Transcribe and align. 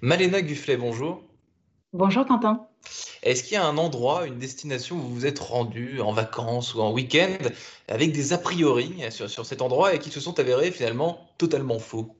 Malena 0.00 0.42
Gufflet, 0.42 0.76
bonjour. 0.76 1.22
Bonjour 1.92 2.26
Quentin. 2.26 2.66
Est-ce 3.22 3.44
qu'il 3.44 3.54
y 3.54 3.56
a 3.56 3.64
un 3.64 3.78
endroit, 3.78 4.26
une 4.26 4.38
destination 4.38 4.96
où 4.96 5.00
vous 5.00 5.14
vous 5.14 5.26
êtes 5.26 5.38
rendu 5.38 6.00
en 6.00 6.12
vacances 6.12 6.74
ou 6.74 6.80
en 6.80 6.92
week-end 6.92 7.38
avec 7.86 8.12
des 8.12 8.32
a 8.32 8.38
priori 8.38 8.96
sur, 9.10 9.30
sur 9.30 9.46
cet 9.46 9.62
endroit 9.62 9.94
et 9.94 9.98
qui 10.00 10.10
se 10.10 10.18
sont 10.18 10.40
avérés 10.40 10.72
finalement 10.72 11.20
totalement 11.38 11.78
faux? 11.78 12.16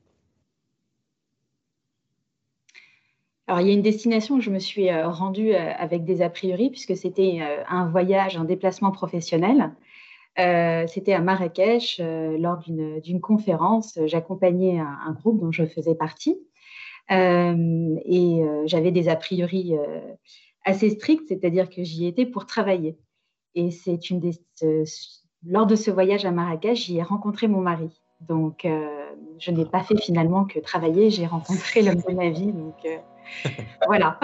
Alors, 3.49 3.61
il 3.61 3.67
y 3.67 3.71
a 3.71 3.75
une 3.75 3.83
destination 3.83 4.37
où 4.37 4.41
je 4.41 4.51
me 4.51 4.61
suis 4.61 4.89
euh, 4.89 5.09
rendue 5.09 5.53
euh, 5.53 5.73
avec 5.77 6.05
des 6.05 6.23
a 6.23 6.31
priori, 6.31 6.71
puisque 6.71 6.97
c'était 6.97 7.41
euh, 7.43 7.65
un 7.69 7.87
voyage, 7.87 8.37
un 8.37 8.45
déplacement 8.45 8.93
professionnel. 8.93 9.75
c'était 10.89 11.13
à 11.13 11.21
Marrakech 11.21 12.01
lors 12.01 12.61
d'une 12.61 13.21
conférence. 13.21 13.99
J'accompagnais 14.07 14.79
un, 14.79 14.99
un, 15.07 15.13
groupe 15.13 15.41
dont 15.41 15.53
je 15.53 15.67
faisais 15.67 15.95
partie. 15.95 16.39
Et 17.11 18.43
j'avais 18.67 18.91
des 18.91 19.09
a 19.09 19.17
priori 19.17 19.75
assez 20.65 20.91
stricts, 20.91 21.29
c'est-à-dire 21.29 21.69
que 21.69 21.83
j'y 21.83 22.07
étais 22.07 22.27
pour 22.27 22.47
travailler. 22.47 22.99
Et 23.55 23.71
c'est 23.71 24.11
une 24.11 24.21
des, 24.21 24.33
lors 25.45 25.67
de 25.67 25.77
ce 25.77 25.91
voyage 25.91 26.25
à 26.25 26.31
Marrakech, 26.31 26.87
j'y 26.87 26.99
ai 26.99 27.03
rencontré 27.03 27.49
mon 27.49 27.61
mari. 27.61 27.91
Donc, 28.21 28.67
je 29.39 29.51
n'ai 29.51 29.67
pas 29.67 29.83
fait 29.83 30.01
finalement 30.01 30.45
que 30.45 30.59
travailler. 30.61 31.11
J'ai 31.11 31.27
rencontré 31.27 31.83
l'homme 31.83 32.03
de 32.09 32.15
ma 32.15 32.31
vie. 32.31 32.53
Donc, 32.53 32.77
voilà. 33.87 34.19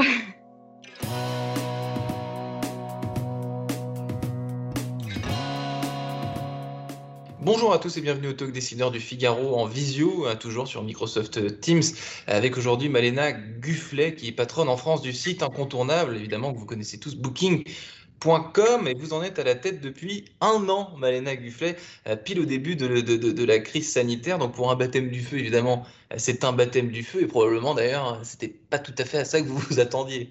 Bonjour 7.51 7.73
à 7.73 7.79
tous 7.79 7.97
et 7.97 8.03
bienvenue 8.03 8.29
au 8.29 8.33
Talk 8.35 8.53
Décideur 8.53 8.91
du 8.91 9.01
Figaro 9.01 9.57
en 9.57 9.65
visio, 9.65 10.27
hein, 10.27 10.37
toujours 10.37 10.69
sur 10.69 10.83
Microsoft 10.83 11.63
Teams, 11.63 11.83
avec 12.27 12.59
aujourd'hui 12.59 12.91
Malena 12.91 13.33
Gufflet, 13.33 14.15
qui 14.15 14.29
est 14.29 14.33
patronne 14.33 14.69
en 14.69 14.77
France 14.77 15.01
du 15.01 15.15
site 15.15 15.43
incontournable, 15.43 16.15
évidemment 16.15 16.53
que 16.53 16.59
vous 16.59 16.67
connaissez 16.67 17.01
tous, 17.01 17.17
Booking.com, 17.17 18.87
et 18.87 18.93
vous 18.93 19.15
en 19.15 19.23
êtes 19.23 19.39
à 19.39 19.45
la 19.45 19.55
tête 19.55 19.81
depuis 19.81 20.27
un 20.43 20.69
an, 20.69 20.95
Malena 20.99 21.37
Gufflet, 21.37 21.77
euh, 22.07 22.17
pile 22.17 22.41
au 22.41 22.45
début 22.45 22.77
de, 22.77 23.01
de, 23.01 23.45
la 23.45 23.61
crise 23.61 23.91
sanitaire. 23.91 24.37
Donc 24.37 24.53
pour 24.53 24.71
un 24.71 24.77
baptême 24.77 25.09
du 25.09 25.23
feu, 25.23 25.39
évidemment, 25.39 25.87
euh, 26.13 26.17
c'est 26.19 26.45
un 26.45 26.53
baptême 26.53 26.91
du 26.91 27.03
feu, 27.03 27.23
et 27.23 27.27
probablement 27.27 27.75
d'ailleurs, 27.75 28.21
c'était 28.25 28.49
pas 28.49 28.79
tout 28.79 28.95
à 28.99 29.07
fait 29.07 29.21
à 29.21 29.25
ça 29.25 29.41
que 29.41 29.47
vous 29.47 29.57
vous 29.71 29.81
attendiez. 29.81 30.29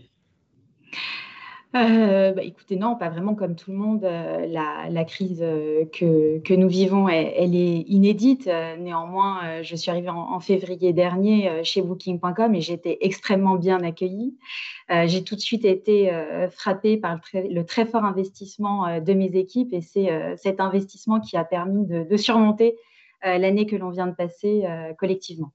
Euh, 1.75 2.31
bah, 2.31 2.43
écoutez, 2.43 2.77
non, 2.77 2.95
pas 2.95 3.09
vraiment 3.09 3.35
comme 3.35 3.55
tout 3.55 3.71
le 3.71 3.77
monde. 3.77 4.05
Euh, 4.05 4.45
la, 4.47 5.03
crise 5.03 5.41
euh, 5.41 5.85
que, 5.85 6.39
que, 6.39 6.53
nous 6.53 6.69
vivons, 6.69 7.09
elle, 7.09 7.55
est 7.55 7.83
inédite. 7.87 8.47
néanmoins, 8.79 9.61
je 9.63 9.75
suis 9.75 9.91
arrivée 9.91 10.09
en, 10.09 10.39
février 10.39 10.93
dernier 10.93 11.63
chez 11.63 11.81
Booking.com 11.81 12.55
et 12.55 12.61
j'ai 12.61 12.73
été 12.73 13.05
extrêmement 13.05 13.55
bien 13.55 13.83
accueillie. 13.83 14.37
j'ai 14.89 15.23
tout 15.23 15.35
de 15.35 15.41
suite 15.41 15.65
été 15.65 16.11
frappée 16.51 16.97
par 16.97 17.19
le 17.33 17.63
très, 17.63 17.85
fort 17.85 18.05
investissement 18.05 18.99
de 18.99 19.13
mes 19.13 19.35
équipes 19.35 19.73
et 19.73 19.81
c'est 19.81 20.09
cet 20.37 20.59
investissement 20.59 21.19
qui 21.19 21.37
a 21.37 21.43
permis 21.43 21.85
de 21.85 22.17
surmonter 22.17 22.77
l'année 23.23 23.65
que 23.65 23.75
l'on 23.75 23.89
vient 23.89 24.07
de 24.07 24.15
passer 24.15 24.65
collectivement. 24.97 25.51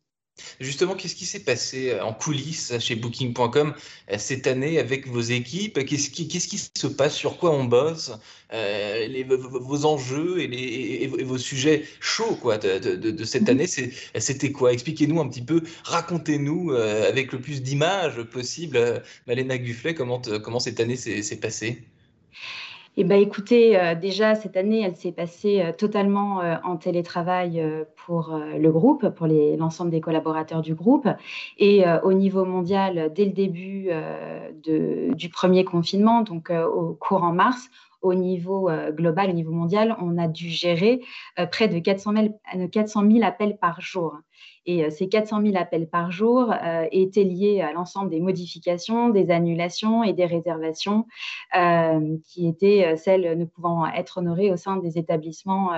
Justement, 0.60 0.94
qu'est-ce 0.94 1.14
qui 1.14 1.26
s'est 1.26 1.44
passé 1.44 1.90
euh, 1.90 2.04
en 2.04 2.12
coulisses 2.12 2.78
chez 2.78 2.94
Booking.com 2.94 3.74
euh, 4.10 4.16
cette 4.18 4.46
année 4.46 4.78
avec 4.78 5.08
vos 5.08 5.20
équipes? 5.20 5.84
Qu'est-ce 5.84 6.10
qui, 6.10 6.28
qui, 6.28 6.40
se 6.40 6.86
passe? 6.86 7.14
Sur 7.14 7.38
quoi 7.38 7.50
on 7.50 7.64
bosse? 7.64 8.12
Euh, 8.52 9.06
les, 9.06 9.24
Vos 9.24 9.84
enjeux 9.86 10.40
et, 10.40 10.46
les, 10.46 11.06
vos 11.24 11.38
sujets 11.38 11.84
chauds 12.00 12.36
quoi, 12.36 12.58
de, 12.58 13.24
cette 13.24 13.48
année, 13.48 13.66
c'était 13.66 14.52
quoi? 14.52 14.72
Expliquez-nous 14.72 15.20
un 15.20 15.28
petit 15.28 15.42
peu, 15.42 15.62
racontez-nous 15.84 16.72
avec 16.72 17.32
le 17.32 17.40
plus 17.40 17.62
d'images 17.62 18.22
possible, 18.24 19.02
Malena 19.26 19.56
Gufflet, 19.56 19.94
comment, 19.94 20.20
comment 20.42 20.60
cette 20.60 20.80
année 20.80 20.96
s'est 20.96 21.36
passée? 21.36 21.82
Eh 22.98 23.04
ben, 23.04 23.18
écoutez, 23.18 23.78
euh, 23.80 23.94
déjà 23.94 24.34
cette 24.34 24.54
année, 24.54 24.82
elle 24.82 24.96
s'est 24.96 25.12
passée 25.12 25.62
euh, 25.62 25.72
totalement 25.72 26.42
euh, 26.42 26.56
en 26.62 26.76
télétravail 26.76 27.64
pour 27.96 28.34
le 28.34 28.70
groupe, 28.70 29.08
pour 29.10 29.26
l'ensemble 29.26 29.90
des 29.90 30.02
collaborateurs 30.02 30.60
du 30.60 30.74
groupe. 30.74 31.08
Et 31.58 31.84
au 32.02 32.12
niveau 32.12 32.44
mondial, 32.44 33.12
dès 33.14 33.24
le 33.24 33.30
début 33.30 33.88
du 34.64 35.28
premier 35.28 35.64
confinement, 35.64 36.22
donc 36.22 36.50
au 36.50 36.94
courant 36.94 37.32
mars, 37.32 37.70
au 38.02 38.14
niveau 38.14 38.68
global, 38.90 39.30
au 39.30 39.34
niveau 39.34 39.52
mondial, 39.52 39.96
on 40.00 40.18
a 40.18 40.26
dû 40.26 40.48
gérer 40.48 41.00
près 41.52 41.68
de 41.68 41.78
400 41.78 42.12
000, 42.52 42.68
400 42.70 43.08
000 43.08 43.24
appels 43.24 43.56
par 43.56 43.80
jour. 43.80 44.18
Et 44.64 44.84
euh, 44.84 44.90
ces 44.90 45.08
400 45.08 45.42
000 45.42 45.56
appels 45.56 45.88
par 45.88 46.10
jour 46.10 46.52
euh, 46.52 46.86
étaient 46.92 47.24
liés 47.24 47.60
à 47.60 47.72
l'ensemble 47.72 48.10
des 48.10 48.20
modifications, 48.20 49.08
des 49.08 49.30
annulations 49.30 50.04
et 50.04 50.12
des 50.12 50.26
réservations 50.26 51.06
euh, 51.56 52.16
qui 52.24 52.46
étaient 52.46 52.96
celles 52.96 53.36
ne 53.38 53.44
pouvant 53.44 53.86
être 53.86 54.18
honorées 54.18 54.52
au 54.52 54.56
sein 54.56 54.76
des 54.76 54.98
établissements 54.98 55.70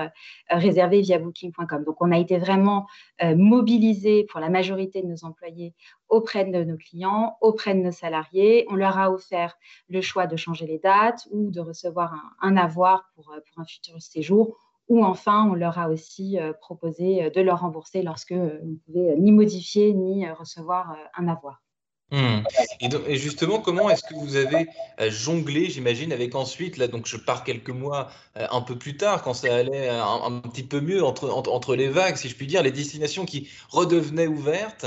réservés 0.49 1.01
via 1.01 1.19
booking.com. 1.19 1.83
Donc, 1.83 2.01
on 2.01 2.11
a 2.11 2.17
été 2.17 2.37
vraiment 2.37 2.85
mobilisés 3.21 4.25
pour 4.25 4.39
la 4.39 4.49
majorité 4.49 5.01
de 5.01 5.07
nos 5.07 5.25
employés 5.25 5.73
auprès 6.09 6.45
de 6.45 6.63
nos 6.63 6.77
clients, 6.77 7.37
auprès 7.41 7.73
de 7.73 7.79
nos 7.79 7.91
salariés. 7.91 8.65
On 8.69 8.75
leur 8.75 8.97
a 8.97 9.11
offert 9.11 9.57
le 9.89 10.01
choix 10.01 10.27
de 10.27 10.35
changer 10.35 10.67
les 10.67 10.79
dates 10.79 11.27
ou 11.31 11.49
de 11.49 11.59
recevoir 11.59 12.13
un, 12.41 12.57
avoir 12.57 13.09
pour 13.15 13.33
un 13.57 13.65
futur 13.65 14.01
séjour 14.01 14.64
ou 14.87 15.03
enfin, 15.03 15.47
on 15.49 15.55
leur 15.55 15.79
a 15.79 15.89
aussi 15.89 16.39
euh, 16.39 16.53
proposé 16.53 17.23
euh, 17.23 17.29
de 17.29 17.41
leur 17.41 17.61
rembourser 17.61 18.03
lorsque 18.03 18.33
euh, 18.33 18.59
on 18.63 18.67
ne 18.67 18.75
pouvait 18.75 19.15
ni 19.17 19.31
modifier 19.31 19.93
ni 19.93 20.29
recevoir 20.31 20.95
un 21.15 21.27
avoir. 21.27 21.64
Hmm. 22.11 22.43
Et, 22.81 23.17
justement, 23.17 23.59
comment 23.59 23.89
est-ce 23.89 24.03
que 24.03 24.13
vous 24.13 24.35
avez 24.35 24.67
jonglé, 25.09 25.71
j'imagine, 25.71 26.13
avec 26.13 26.35
ensuite, 26.35 26.77
là, 26.77 26.87
donc 26.87 27.07
je 27.07 27.17
pars 27.17 27.43
quelques 27.43 27.71
mois 27.71 28.11
un 28.35 28.61
peu 28.61 28.77
plus 28.77 28.95
tard, 28.95 29.23
quand 29.23 29.33
ça 29.33 29.55
allait 29.55 29.89
un, 29.89 30.39
petit 30.41 30.63
peu 30.63 30.81
mieux 30.81 31.03
entre, 31.03 31.31
entre, 31.31 31.75
les 31.75 31.87
vagues, 31.87 32.15
si 32.15 32.29
je 32.29 32.35
puis 32.35 32.45
dire, 32.45 32.61
les 32.61 32.71
destinations 32.71 33.25
qui 33.25 33.49
redevenaient 33.69 34.27
ouvertes. 34.27 34.85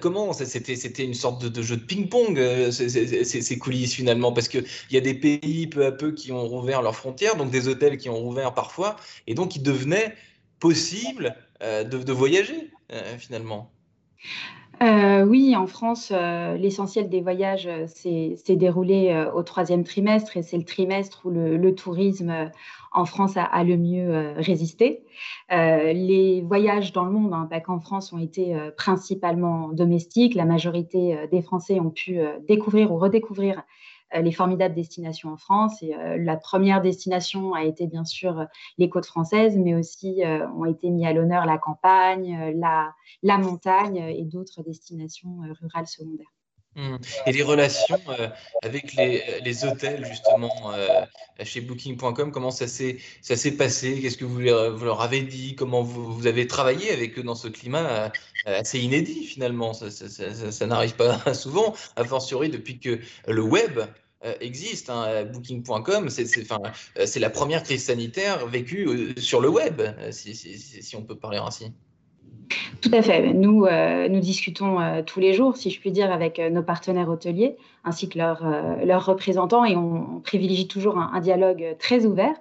comment 0.00 0.32
c'était, 0.32 0.76
c'était 0.76 1.04
une 1.04 1.14
sorte 1.14 1.44
de, 1.44 1.62
jeu 1.62 1.76
de 1.76 1.84
ping-pong, 1.84 2.38
ces, 2.70 3.24
ces, 3.24 3.58
coulisses 3.58 3.94
finalement, 3.94 4.32
parce 4.32 4.46
qu'il 4.48 4.64
y 4.92 4.96
a 4.96 5.00
des 5.00 5.14
pays 5.14 5.66
peu 5.66 5.84
à 5.84 5.92
peu 5.92 6.12
qui 6.12 6.30
ont 6.30 6.46
rouvert 6.46 6.82
leurs 6.82 6.96
frontières, 6.96 7.34
donc 7.34 7.50
des 7.50 7.66
hôtels 7.66 7.98
qui 7.98 8.08
ont 8.08 8.18
rouvert 8.18 8.54
parfois, 8.54 8.94
et 9.26 9.34
donc 9.34 9.56
il 9.56 9.62
devenait 9.62 10.14
possible 10.60 11.34
de, 11.60 11.82
de, 11.82 12.12
voyager 12.12 12.70
finalement. 13.18 13.72
Euh, 14.82 15.26
oui, 15.26 15.54
en 15.56 15.66
France, 15.66 16.10
euh, 16.10 16.56
l'essentiel 16.56 17.10
des 17.10 17.20
voyages 17.20 17.66
euh, 17.66 17.86
s'est 17.86 18.56
déroulé 18.56 19.26
au 19.34 19.42
troisième 19.42 19.84
trimestre 19.84 20.38
et 20.38 20.42
c'est 20.42 20.56
le 20.56 20.64
trimestre 20.64 21.26
où 21.26 21.30
le, 21.30 21.74
tourisme 21.74 22.50
en 22.92 23.04
France 23.04 23.34
a, 23.36 23.62
le 23.62 23.76
mieux 23.76 24.32
résisté. 24.36 25.04
les 25.50 26.42
voyages 26.46 26.92
dans 26.92 27.04
le 27.04 27.12
monde, 27.12 27.32
hein, 27.34 27.46
pas 27.48 27.60
qu'en 27.60 27.78
France, 27.78 28.12
ont 28.12 28.18
été 28.18 28.56
principalement 28.76 29.68
domestiques. 29.68 30.34
La 30.34 30.44
majorité 30.44 31.28
des 31.30 31.42
Français 31.42 31.78
ont 31.78 31.90
pu 31.90 32.18
découvrir 32.48 32.90
ou 32.90 32.98
redécouvrir 32.98 33.62
les 34.14 34.32
formidables 34.32 34.74
destinations 34.74 35.30
en 35.30 35.36
France. 35.36 35.82
Et 35.82 35.94
euh, 35.94 36.16
la 36.18 36.36
première 36.36 36.80
destination 36.80 37.54
a 37.54 37.64
été 37.64 37.86
bien 37.86 38.04
sûr 38.04 38.46
les 38.78 38.88
côtes 38.88 39.06
françaises, 39.06 39.56
mais 39.56 39.74
aussi 39.74 40.24
euh, 40.24 40.48
ont 40.50 40.64
été 40.64 40.90
mis 40.90 41.06
à 41.06 41.12
l'honneur 41.12 41.46
la 41.46 41.58
campagne, 41.58 42.52
la, 42.56 42.94
la 43.22 43.38
montagne 43.38 43.96
et 43.96 44.24
d'autres 44.24 44.62
destinations 44.62 45.38
rurales 45.60 45.86
secondaires. 45.86 46.32
Mmh. 46.80 46.96
Et 47.26 47.32
les 47.32 47.42
relations 47.42 48.00
avec 48.62 48.94
les, 48.94 49.64
hôtels, 49.64 50.04
justement, 50.06 50.72
chez 51.42 51.60
Booking.com, 51.60 52.32
comment 52.32 52.50
ça 52.50 52.66
s'est 52.66 52.96
passé? 53.58 54.00
Qu'est-ce 54.00 54.16
que 54.16 54.24
vous 54.24 54.34
vous 54.34 54.84
leur, 54.84 55.02
avez 55.02 55.20
dit? 55.20 55.56
Comment 55.56 55.82
vous, 55.82 56.26
avez 56.26 56.46
travaillé 56.46 56.90
avec 56.90 57.18
eux 57.18 57.22
dans 57.22 57.34
ce 57.34 57.48
climat 57.48 58.10
assez 58.46 58.78
inédit, 58.78 59.24
finalement? 59.24 59.74
Ça, 59.74 60.66
n'arrive 60.66 60.94
pas 60.94 61.34
souvent, 61.34 61.74
a 61.96 62.04
fortiori 62.04 62.48
depuis 62.48 62.78
que 62.78 62.98
le 63.26 63.42
web 63.42 63.80
euh, 64.24 64.34
existe. 64.40 64.90
Hein, 64.90 65.24
Booking.com, 65.24 66.08
euh, 66.08 67.06
c'est 67.06 67.20
la 67.20 67.30
première 67.30 67.62
crise 67.62 67.84
sanitaire 67.84 68.46
vécue 68.46 68.86
euh, 68.86 69.20
sur 69.20 69.40
le 69.40 69.48
web, 69.48 69.80
si, 70.10 70.94
on 70.94 71.02
peut 71.02 71.16
parler 71.16 71.38
ainsi. 71.38 71.72
Tout 72.80 72.90
à 72.92 73.02
fait. 73.02 73.32
Nous, 73.32 73.66
nous 73.66 74.20
discutons 74.20 75.02
tous 75.04 75.20
les 75.20 75.34
jours, 75.34 75.56
si 75.56 75.70
je 75.70 75.80
puis 75.80 75.92
dire, 75.92 76.12
avec 76.12 76.38
nos 76.38 76.62
partenaires 76.62 77.08
hôteliers 77.08 77.56
ainsi 77.84 78.08
que 78.08 78.18
leurs, 78.18 79.04
représentants 79.04 79.64
et 79.64 79.76
on, 79.76 80.20
privilégie 80.20 80.66
toujours 80.68 80.98
un, 80.98 81.20
dialogue 81.20 81.76
très 81.78 82.06
ouvert. 82.06 82.34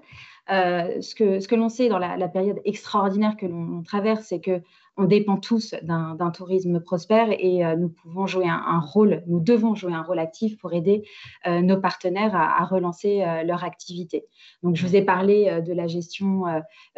ce 0.47 1.15
que, 1.15 1.56
l'on 1.56 1.69
sait 1.69 1.89
dans 1.89 2.00
la 2.00 2.27
période 2.27 2.59
extraordinaire 2.65 3.35
que 3.38 3.45
l'on 3.45 3.83
traverse, 3.83 4.23
c'est 4.23 4.39
que 4.39 4.61
on 5.00 5.06
dépend 5.06 5.38
tous 5.38 5.75
d'un 5.81 6.31
tourisme 6.31 6.81
prospère 6.81 7.30
et 7.31 7.66
euh, 7.66 7.78
nous 7.78 7.88
pouvons 7.88 8.28
jouer 8.28 8.50
un, 8.50 8.81
rôle, 8.81 9.24
nous 9.28 9.40
devons 9.40 9.74
jouer 9.74 9.94
un 9.94 10.01
rôle 10.01 10.19
actif 10.19 10.57
pour 10.57 10.74
aider 10.74 11.04
euh, 11.48 11.62
nos 11.62 11.80
partenaires 11.80 12.36
à, 12.36 12.66
relancer 12.66 13.22
euh, 13.22 13.44
leur 13.44 13.63
activité. 13.63 14.25
Donc, 14.62 14.75
je 14.75 14.86
vous 14.86 14.98
ai 14.98 15.01
parlé 15.01 15.62
de 15.66 15.74
la 15.74 15.88
gestion 15.88 16.44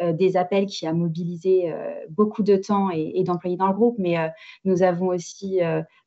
des 0.02 0.36
appels 0.36 0.66
qui 0.66 0.86
a 0.86 0.92
mobilisé 0.92 1.72
beaucoup 2.10 2.42
de 2.42 2.56
temps 2.56 2.90
et, 2.90 3.12
et 3.14 3.22
d'employés 3.22 3.56
dans 3.56 3.68
le 3.68 3.72
groupe, 3.72 3.96
mais 3.98 4.16
nous 4.64 4.82
avons 4.82 5.08
aussi 5.08 5.60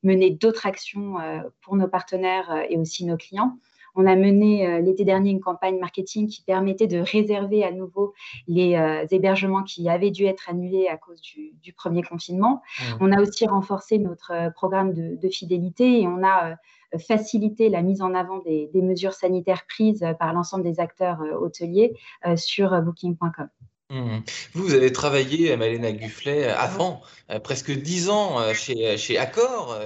mené 0.04 0.32
d'autres 0.32 0.66
actions 0.66 1.16
pour 1.62 1.78
nos 1.78 1.88
partenaires 1.88 2.66
et 2.70 2.78
aussi 2.78 3.06
nos 3.06 3.16
clients. 3.16 3.58
On 3.96 4.06
a 4.06 4.16
mené 4.16 4.68
euh, 4.68 4.82
l'été 4.82 5.06
dernier 5.06 5.32
une 5.32 5.40
campagne 5.40 5.80
marketing 5.80 6.28
qui 6.28 6.42
permettait 6.42 6.88
de 6.88 7.00
réserver 7.00 7.64
à 7.64 7.72
nouveau 7.72 8.14
les 8.48 8.76
euh, 8.76 9.06
hébergements 9.10 9.64
qui 9.64 9.88
avaient 9.90 10.12
dû 10.12 10.26
être 10.26 10.50
annulés 10.50 10.88
à 10.88 10.98
cause 10.98 11.22
du, 11.22 11.74
premier 11.74 12.04
confinement. 12.04 12.62
On 13.00 13.12
a 13.12 13.22
aussi 13.22 13.46
renforcé 13.48 13.98
notre 13.98 14.32
euh, 14.32 14.50
programme 14.50 14.94
de, 14.94 15.30
fidélité 15.30 16.02
et 16.02 16.08
on 16.08 16.24
a 16.24 16.56
facilité 17.00 17.70
la 17.70 17.82
mise 17.82 18.02
en 18.02 18.14
avant 18.14 18.40
des, 18.40 18.70
mesures 18.76 19.14
sanitaires 19.14 19.66
prises 19.68 20.06
par 20.20 20.34
l'ensemble 20.34 20.64
des 20.64 20.80
acteurs 20.80 21.20
hôteliers 21.42 21.94
sur 22.36 22.80
booking.com. 22.82 23.50
Mmh. 23.90 24.20
Vous, 24.54 24.74
avez 24.74 24.92
travaillé, 24.92 25.58
Malena 25.58 25.92
Gufflet, 25.92 26.46
avant, 26.46 27.02
presque 27.44 27.72
dix 27.72 28.10
ans 28.10 28.54
chez, 28.54 28.98
chez 28.98 29.18
Accor, 29.18 29.78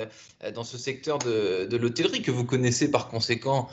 dans 0.53 0.63
ce 0.63 0.77
secteur 0.77 1.17
de, 1.19 1.65
de 1.65 1.77
l'hôtellerie 1.77 2.21
que 2.21 2.31
vous 2.31 2.45
connaissez 2.45 2.91
par 2.91 3.07
conséquent 3.07 3.69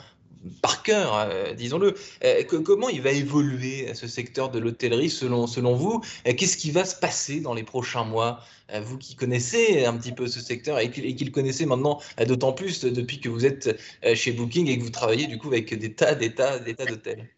par 0.61 0.83
cœur, 0.83 1.15
euh, 1.15 1.53
disons-le. 1.53 1.95
Euh, 2.23 2.43
comment 2.43 2.89
il 2.89 3.01
va 3.01 3.11
évoluer 3.11 3.93
ce 3.93 4.07
secteur 4.07 4.49
de 4.49 4.59
l'hôtellerie 4.59 5.09
selon, 5.09 5.47
selon 5.47 5.75
vous? 5.75 6.01
Euh, 6.27 6.33
Qu'est-ce 6.35 6.57
qui 6.57 6.71
va 6.71 6.85
se 6.85 6.95
passer 6.95 7.39
dans 7.39 7.53
les 7.53 7.63
prochains 7.63 8.03
mois? 8.03 8.39
Vous 8.83 8.97
qui 8.97 9.15
connaissez 9.15 9.85
un 9.85 9.95
petit 9.95 10.11
peu 10.11 10.27
ce 10.27 10.41
secteur 10.41 10.77
et 10.79 10.91
qui, 10.91 11.23
le 11.23 11.31
connaissez 11.31 11.65
maintenant 11.65 12.01
d'autant 12.27 12.51
plus 12.51 12.83
depuis 12.83 13.21
que 13.21 13.29
vous 13.29 13.45
êtes 13.45 13.79
chez 14.13 14.33
Booking 14.33 14.67
et 14.67 14.77
que 14.77 14.83
vous 14.83 14.89
travaillez 14.89 15.25
du 15.27 15.37
coup 15.37 15.47
avec 15.47 15.73
des 15.73 15.93
tas, 15.93 16.15
des 16.15 16.35
tas, 16.35 16.59
des 16.59 16.75
tas 16.75 16.85
d'hôtels. 16.85 17.29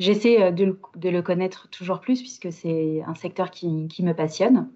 J'essaie 0.00 0.50
de, 0.50 0.76
le 1.00 1.22
connaître 1.22 1.68
toujours 1.70 2.00
plus 2.00 2.18
puisque 2.18 2.50
c'est 2.50 3.02
un 3.06 3.14
secteur 3.14 3.52
qui 3.52 3.68
me 3.68 4.12
passionne. 4.14 4.68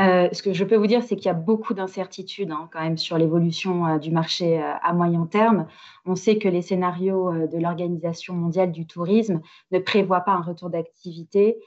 Euh, 0.00 0.28
ce 0.32 0.42
que 0.42 0.52
je 0.52 0.64
peux 0.64 0.76
vous 0.76 0.88
dire, 0.88 1.02
c'est 1.04 1.14
qu'il 1.14 1.26
y 1.26 1.30
a 1.30 1.34
beaucoup 1.34 1.72
d'incertitudes 1.72 2.50
hein, 2.50 2.68
quand 2.72 2.80
même 2.80 2.98
sur 2.98 3.16
l'évolution 3.16 3.86
euh, 3.86 3.98
du 3.98 4.10
marché 4.10 4.60
euh, 4.60 4.72
à 4.82 4.92
moyen 4.92 5.26
terme. 5.26 5.66
On 6.04 6.16
sait 6.16 6.38
que 6.38 6.48
les 6.48 6.62
scénarios 6.62 7.46
de 7.46 7.58
l'Organisation 7.58 8.34
mondiale 8.34 8.72
du 8.72 8.86
tourisme 8.86 9.40
ne 9.70 9.78
prévoient 9.78 10.22
pas 10.22 10.32
un 10.32 10.42
retour 10.42 10.70
d'activité 10.70 11.58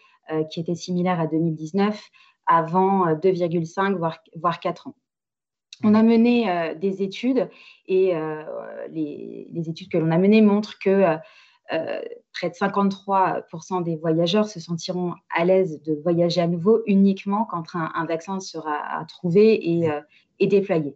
qui 0.51 0.59
était 0.59 0.75
similaire 0.75 1.21
à 1.21 1.27
2019 1.27 2.09
avant 2.47 3.13
2,5 3.13 3.95
voire, 3.95 4.17
voire 4.35 4.59
4 4.59 4.87
ans. 4.87 4.95
On 5.85 5.93
a 5.93 6.03
mené 6.03 6.75
des 6.75 7.01
études 7.01 7.49
et 7.87 8.13
les, 8.91 9.69
études 9.69 9.89
que 9.89 9.97
l'on 9.97 10.11
a 10.11 10.17
menées 10.17 10.41
montrent 10.41 10.77
que 10.79 11.15
près 11.69 12.49
de 12.49 12.55
53% 12.55 13.83
des 13.83 13.95
voyageurs 13.95 14.47
se 14.47 14.59
sentiront 14.59 15.13
à 15.35 15.45
l'aise 15.45 15.81
de 15.83 15.93
voyager 16.03 16.41
à 16.41 16.47
nouveau 16.47 16.81
uniquement 16.85 17.45
quand 17.45 17.63
un, 17.73 18.05
vaccin 18.05 18.39
sera 18.39 19.05
trouvé 19.07 19.77
et, 19.77 19.89
euh, 19.89 20.01
déployé. 20.39 20.95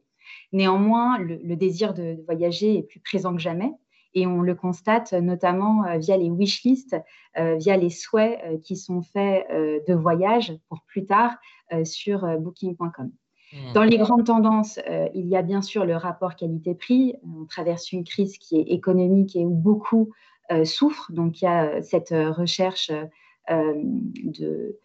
Néanmoins, 0.53 1.17
le, 1.17 1.55
désir 1.55 1.93
de, 1.93 2.17
voyager 2.25 2.77
est 2.77 2.83
plus 2.83 2.99
présent 2.99 3.35
que 3.35 3.41
jamais 3.41 3.71
et 4.13 4.27
on 4.27 4.41
le 4.41 4.55
constate 4.55 5.13
notamment 5.13 5.85
euh, 5.85 5.97
via 5.97 6.17
les 6.17 6.29
wishlists, 6.29 6.97
via 7.35 7.77
les 7.77 7.89
souhaits 7.89 8.61
qui 8.61 8.75
sont 8.75 9.01
faits 9.01 9.47
de 9.49 9.93
voyage 9.93 10.53
pour 10.67 10.81
plus 10.81 11.05
tard 11.05 11.37
sur 11.85 12.27
booking.com. 12.39 13.09
Mmh. 13.53 13.73
Dans 13.73 13.83
les 13.83 13.97
grandes 13.97 14.25
tendances, 14.25 14.81
il 15.13 15.27
y 15.27 15.37
a 15.37 15.41
bien 15.41 15.61
sûr 15.61 15.85
le 15.85 15.95
rapport 15.95 16.35
qualité-prix. 16.35 17.15
On 17.23 17.45
traverse 17.45 17.93
une 17.93 18.03
crise 18.03 18.37
qui 18.37 18.57
est 18.57 18.63
économique 18.63 19.37
et 19.37 19.45
où 19.45 19.51
beaucoup 19.51 20.09
euh, 20.09 20.30
souffrent. 20.65 21.11
Donc 21.11 21.41
il 21.41 21.45
y 21.45 21.47
a 21.47 21.65
euh, 21.65 21.81
cette 21.81 22.11
euh, 22.11 22.31
recherche 22.31 22.91
de, 23.49 24.77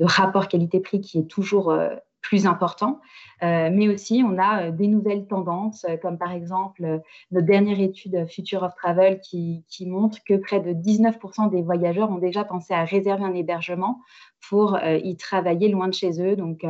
rapport 0.00 0.48
qualité-prix 0.48 1.00
qui 1.00 1.18
est 1.18 1.30
toujours 1.30 1.76
plus 2.24 2.46
important. 2.46 3.00
mais 3.42 3.88
aussi, 3.88 4.24
on 4.26 4.38
a 4.38 4.70
des 4.70 4.88
nouvelles 4.88 5.26
tendances, 5.26 5.86
comme 6.02 6.18
par 6.18 6.32
exemple 6.32 7.00
notre 7.30 7.46
dernière 7.46 7.78
étude 7.78 8.26
Future 8.28 8.62
of 8.62 8.74
Travel 8.74 9.20
qui, 9.20 9.64
montre 9.86 10.18
que 10.26 10.34
près 10.34 10.60
de 10.60 10.72
19% 10.72 11.50
des 11.50 11.62
voyageurs 11.62 12.10
ont 12.10 12.18
déjà 12.18 12.44
pensé 12.44 12.74
à 12.74 12.84
réserver 12.84 13.24
un 13.24 13.34
hébergement 13.34 14.00
pour 14.48 14.78
y 14.82 15.16
travailler 15.16 15.68
loin 15.68 15.88
de 15.88 15.94
chez 15.94 16.22
eux, 16.22 16.36
donc 16.36 16.64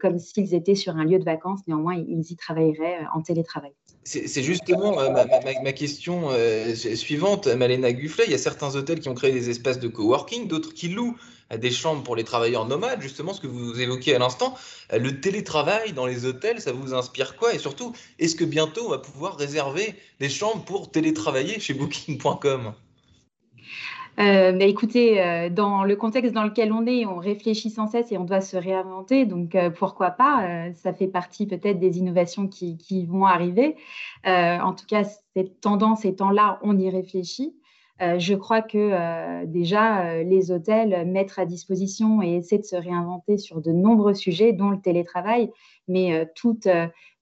comme 0.00 0.18
s'ils 0.18 0.54
étaient 0.54 0.76
sur 0.76 0.96
un 0.96 1.04
lieu 1.04 1.18
de 1.18 1.24
vacances, 1.24 1.60
néanmoins, 1.66 1.96
ils 1.96 2.30
y 2.30 2.36
travailleraient 2.36 3.00
en 3.12 3.22
télétravail. 3.22 3.72
C'est 4.06 4.42
justement 4.44 5.00
euh, 5.00 5.10
ma, 5.10 5.72
question 5.72 6.28
euh, 6.30 6.76
suivante, 6.76 7.48
Malena 7.48 7.92
Gufflet. 7.92 8.22
Il 8.26 8.30
y 8.30 8.34
a 8.34 8.38
certains 8.38 8.76
hôtels 8.76 9.00
qui 9.00 9.08
ont 9.08 9.14
créé 9.14 9.32
des 9.32 9.50
espaces 9.50 9.80
de 9.80 9.88
coworking, 9.88 10.46
d'autres 10.46 10.72
qui 10.72 10.88
louent 10.88 11.16
euh, 11.16 11.35
des 11.54 11.70
chambres 11.70 12.02
pour 12.02 12.16
les 12.16 12.24
travailleurs 12.24 12.66
nomades, 12.66 13.00
justement 13.00 13.32
ce 13.32 13.40
que 13.40 13.46
vous 13.46 13.80
évoquiez 13.80 14.14
à 14.14 14.18
l'instant. 14.18 14.54
Le 14.92 15.20
télétravail 15.20 15.92
dans 15.92 16.06
les 16.06 16.26
hôtels, 16.26 16.60
ça 16.60 16.72
vous 16.72 16.94
inspire 16.94 17.36
quoi? 17.36 17.54
Et 17.54 17.58
surtout, 17.58 17.92
est-ce 18.18 18.34
que 18.34 18.44
bientôt 18.44 18.86
on 18.86 18.90
va 18.90 18.98
pouvoir 18.98 19.36
réserver 19.36 19.94
des 20.20 20.28
chambres 20.28 20.64
pour 20.64 20.90
télétravailler 20.90 21.60
chez 21.60 21.74
Booking.com 21.74 22.72
euh, 24.18 24.52
bah, 24.52 24.64
écoutez, 24.64 25.20
euh, 25.20 25.50
dans 25.50 25.84
le 25.84 25.94
contexte 25.94 26.32
dans 26.32 26.44
lequel 26.44 26.72
on 26.72 26.86
est, 26.86 27.04
on 27.04 27.16
réfléchit 27.16 27.68
sans 27.68 27.86
cesse 27.86 28.10
et 28.12 28.16
on 28.16 28.24
doit 28.24 28.40
se 28.40 28.56
réinventer. 28.56 29.26
Donc, 29.26 29.54
euh, 29.54 29.70
pourquoi 29.70 30.10
pas? 30.10 30.72
Ça 30.74 30.94
fait 30.94 31.06
partie 31.06 31.46
peut-être 31.46 31.78
des 31.78 31.98
innovations 31.98 32.48
qui, 32.48 33.06
vont 33.06 33.26
arriver. 33.26 33.76
en 34.24 34.72
tout 34.72 34.86
cas, 34.86 35.04
cette 35.34 35.60
tendance 35.60 36.04
étant 36.04 36.30
là, 36.30 36.58
on 36.62 36.78
y 36.78 36.88
réfléchit. 36.88 37.54
Je 38.00 38.34
crois 38.34 38.62
que 38.62 39.44
déjà, 39.46 40.22
les 40.22 40.50
hôtels 40.50 41.06
mettent 41.06 41.38
à 41.38 41.46
disposition 41.46 42.22
et 42.22 42.36
essaient 42.36 42.58
de 42.58 42.64
se 42.64 42.76
réinventer 42.76 43.38
sur 43.38 43.60
de 43.60 43.72
nombreux 43.72 44.14
sujets, 44.14 44.52
dont 44.52 44.70
le 44.70 44.80
télétravail, 44.80 45.50
mais 45.88 46.30
toute 46.34 46.68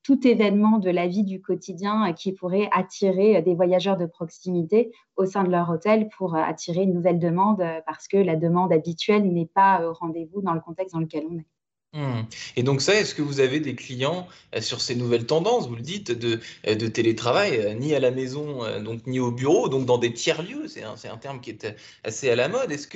tout 0.04 0.28
événement 0.28 0.78
de 0.78 0.90
la 0.90 1.08
vie 1.08 1.24
du 1.24 1.40
quotidien 1.40 2.12
qui 2.12 2.32
pourrait 2.32 2.68
attirer 2.72 3.40
des 3.40 3.54
voyageurs 3.54 3.96
de 3.96 4.06
proximité 4.06 4.92
au 5.16 5.24
sein 5.24 5.44
de 5.44 5.50
leur 5.50 5.70
hôtel 5.70 6.08
pour 6.18 6.36
attirer 6.36 6.82
une 6.82 6.92
nouvelle 6.92 7.18
demande 7.18 7.64
parce 7.86 8.06
que 8.06 8.18
la 8.18 8.36
demande 8.36 8.72
habituelle 8.72 9.26
n'est 9.32 9.46
pas 9.46 9.88
au 9.88 9.94
rendez-vous 9.94 10.42
dans 10.42 10.52
le 10.52 10.60
contexte 10.60 10.94
dans 10.94 11.00
lequel 11.00 11.24
on 11.30 11.38
est. 11.38 11.46
Mmh. 11.94 12.22
Et 12.56 12.64
donc 12.64 12.82
ça, 12.82 12.94
est-ce 12.96 13.14
que 13.14 13.22
vous 13.22 13.38
avez 13.38 13.60
des 13.60 13.76
clients 13.76 14.26
euh, 14.56 14.60
sur 14.60 14.80
ces 14.80 14.96
nouvelles 14.96 15.26
tendances, 15.26 15.68
vous 15.68 15.76
le 15.76 15.82
dites, 15.82 16.10
de, 16.10 16.40
euh, 16.66 16.88
télétravail, 16.88 17.56
euh, 17.56 17.74
ni 17.74 17.94
à 17.94 18.00
la 18.00 18.10
maison, 18.10 18.62
donc 18.82 19.06
ni 19.06 19.20
au 19.20 19.30
bureau, 19.30 19.68
donc 19.68 19.86
dans 19.86 19.98
des 19.98 20.12
tiers-lieux, 20.12 20.66
c'est 20.66 20.82
un, 20.82 21.16
terme 21.16 21.40
qui 21.40 21.50
est 21.50 21.76
assez 22.02 22.28
à 22.28 22.34
la 22.34 22.48
mode. 22.48 22.72
Est-ce 22.72 22.88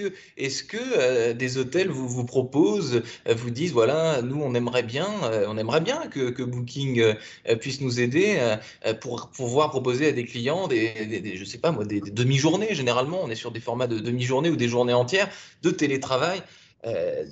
que, 0.65 1.33
des 1.33 1.59
hôtels 1.59 1.91
vous, 1.91 2.25
proposent, 2.25 3.03
vous 3.29 3.51
disent, 3.51 3.73
voilà, 3.73 4.21
nous, 4.23 4.43
on 4.43 4.55
aimerait 4.55 4.83
bien, 4.83 5.09
on 5.47 5.57
aimerait 5.57 5.81
bien 5.81 6.09
que, 6.09 6.43
Booking 6.43 7.15
puisse 7.61 7.81
nous 7.81 8.01
aider 8.01 8.57
pour 9.01 9.31
pouvoir 9.31 9.71
proposer 9.71 10.09
à 10.09 10.13
des 10.13 10.25
clients 10.25 10.67
des, 10.67 11.37
je 11.37 11.45
sais 11.45 11.59
pas 11.59 11.71
moi, 11.71 11.85
des, 11.85 12.01
demi-journées, 12.01 12.75
généralement, 12.75 13.21
on 13.23 13.31
est 13.31 13.37
sur 13.37 13.53
des 13.53 13.61
formats 13.61 13.87
de 13.87 13.99
demi-journées 13.99 14.51
ou 14.51 14.57
des 14.57 14.69
journées 14.69 14.95
entières 14.95 15.29
de 15.63 15.71
télétravail 15.71 16.43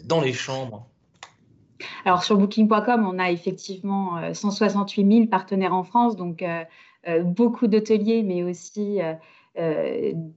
dans 0.05 0.21
les 0.21 0.33
chambres? 0.33 0.87
Alors 2.05 2.23
sur 2.23 2.37
booking.com, 2.37 3.07
on 3.07 3.19
a 3.19 3.31
effectivement 3.31 4.33
168 4.33 5.03
euh, 5.05 5.11
000 5.11 5.27
partenaires 5.27 5.75
en 5.75 5.85
France, 5.85 6.17
donc 6.17 6.43
euh, 6.43 6.65
euh, 7.09 7.23
beaucoup 7.23 7.67
d'hôteliers, 7.67 8.23
mais 8.23 8.43
aussi 8.43 8.99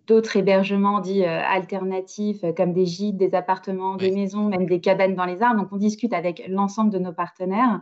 d'autres 0.08 0.38
hébergements 0.38 1.02
dits 1.02 1.26
alternatifs, 1.26 2.44
comme 2.56 2.74
des 2.74 2.86
gîtes, 2.86 3.18
des 3.18 3.36
appartements, 3.36 3.96
des 3.96 4.12
maisons, 4.12 4.46
même 4.46 4.66
des 4.66 4.80
cabanes 4.80 5.16
dans 5.16 5.26
les 5.26 5.42
arbres. 5.42 5.62
Donc 5.62 5.70
on 5.72 5.78
discute 5.78 6.14
avec 6.14 6.46
l'ensemble 6.48 6.90
de 6.90 7.00
nos 7.00 7.12
partenaires 7.12 7.82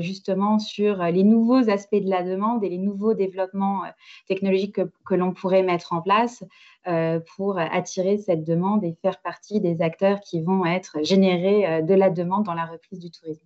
justement 0.00 0.58
sur 0.58 1.02
les 1.04 1.22
nouveaux 1.22 1.70
aspects 1.70 1.94
de 2.02 2.10
la 2.10 2.22
demande 2.22 2.64
et 2.64 2.68
les 2.68 2.78
nouveaux 2.78 3.14
développements 3.14 3.82
technologiques 4.26 4.80
que 5.04 5.14
l'on 5.14 5.32
pourrait 5.32 5.62
mettre 5.62 5.92
en 5.92 6.02
place 6.02 6.42
euh, 6.88 7.18
pour 7.34 7.58
attirer 7.58 8.16
cette 8.16 8.44
demande 8.44 8.84
et 8.84 8.96
faire 9.02 9.20
partie 9.20 9.60
des 9.60 9.82
acteurs 9.82 10.20
qui 10.20 10.40
vont 10.40 10.64
être 10.64 11.02
générés 11.02 11.66
euh, 11.66 11.82
de 11.82 11.94
la 11.94 12.10
demande 12.10 12.44
dans 12.44 12.54
la 12.54 12.64
reprise 12.64 13.00
du 13.00 13.10
tourisme. 13.10 13.44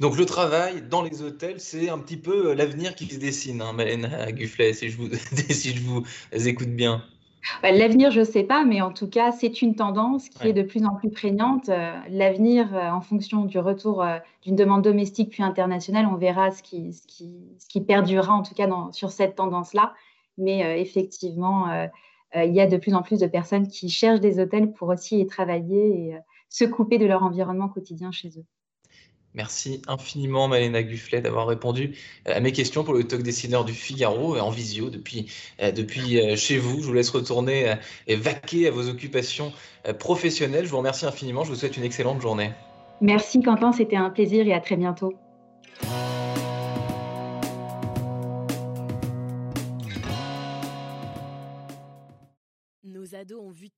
Donc 0.00 0.16
le 0.16 0.26
travail 0.26 0.82
dans 0.82 1.02
les 1.02 1.22
hôtels, 1.22 1.60
c'est 1.60 1.88
un 1.88 1.98
petit 1.98 2.16
peu 2.16 2.50
euh, 2.50 2.54
l'avenir 2.54 2.94
qui 2.94 3.06
se 3.06 3.18
dessine, 3.18 3.60
hein, 3.62 3.72
Malène 3.72 4.08
Gufflet, 4.30 4.72
si 4.72 4.90
je 4.90 4.96
vous, 4.96 5.08
si 5.50 5.74
je 5.74 5.82
vous 5.82 6.04
écoute 6.32 6.68
bien. 6.68 7.02
Bah, 7.62 7.72
l'avenir, 7.72 8.10
je 8.10 8.20
ne 8.20 8.24
sais 8.24 8.44
pas, 8.44 8.64
mais 8.64 8.80
en 8.80 8.92
tout 8.92 9.08
cas, 9.08 9.32
c'est 9.32 9.62
une 9.62 9.74
tendance 9.74 10.28
qui 10.28 10.48
est 10.48 10.52
de 10.52 10.62
plus 10.62 10.84
en 10.84 10.94
plus 10.94 11.10
prégnante. 11.10 11.68
Euh, 11.68 11.92
l'avenir, 12.10 12.74
euh, 12.74 12.90
en 12.90 13.00
fonction 13.00 13.44
du 13.44 13.58
retour 13.58 14.04
d'une 14.42 14.56
demande 14.56 14.82
domestique 14.82 15.30
puis 15.30 15.42
internationale, 15.42 16.06
on 16.06 16.16
verra 16.16 16.50
ce 16.50 16.62
qui, 16.62 16.92
ce 16.92 17.06
qui, 17.06 17.56
ce 17.58 17.68
qui 17.68 17.80
perdurera 17.80 18.34
en 18.34 18.42
tout 18.42 18.54
cas 18.54 18.66
dans, 18.66 18.92
sur 18.92 19.10
cette 19.10 19.36
tendance-là. 19.36 19.94
Mais 20.36 20.80
effectivement, 20.80 21.66
il 22.36 22.54
y 22.54 22.60
a 22.60 22.68
de 22.68 22.76
plus 22.76 22.94
en 22.94 23.02
plus 23.02 23.18
de 23.18 23.26
personnes 23.26 23.66
qui 23.66 23.88
cherchent 23.88 24.20
des 24.20 24.38
hôtels 24.38 24.70
pour 24.72 24.88
aussi 24.88 25.18
y 25.18 25.26
travailler 25.26 25.88
et 25.88 26.18
se 26.48 26.64
couper 26.64 26.98
de 26.98 27.06
leur 27.06 27.24
environnement 27.24 27.68
quotidien 27.68 28.12
chez 28.12 28.28
eux. 28.38 28.44
Merci 29.34 29.82
infiniment, 29.86 30.48
Malena 30.48 30.82
Gufflet, 30.82 31.20
d'avoir 31.20 31.46
répondu 31.46 31.96
euh, 32.26 32.36
à 32.36 32.40
mes 32.40 32.52
questions 32.52 32.82
pour 32.82 32.94
le 32.94 33.04
talk 33.04 33.22
dessineur 33.22 33.64
du 33.64 33.74
Figaro 33.74 34.36
euh, 34.36 34.40
en 34.40 34.50
visio 34.50 34.88
depuis, 34.88 35.30
euh, 35.60 35.70
depuis 35.70 36.36
chez 36.36 36.58
vous. 36.58 36.80
Je 36.80 36.86
vous 36.86 36.94
laisse 36.94 37.10
retourner 37.10 37.74
et 38.06 38.16
vaquer 38.16 38.68
à 38.68 38.70
vos 38.70 38.88
occupations 38.88 39.52
professionnelles. 39.98 40.64
Je 40.64 40.70
vous 40.70 40.78
remercie 40.78 41.06
infiniment. 41.06 41.44
Je 41.44 41.50
vous 41.50 41.56
souhaite 41.56 41.76
une 41.76 41.84
excellente 41.84 42.20
journée. 42.20 42.52
Merci, 43.00 43.42
Quentin. 43.42 43.72
C'était 43.72 43.96
un 43.96 44.10
plaisir 44.10 44.46
et 44.46 44.54
à 44.54 44.60
très 44.60 44.76
bientôt. 44.76 45.12
Nos 52.82 53.14
ados 53.14 53.40
ont 53.40 53.50
vu 53.50 53.68